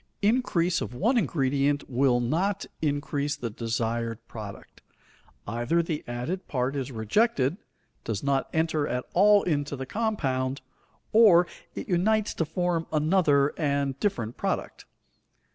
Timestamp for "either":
5.45-5.83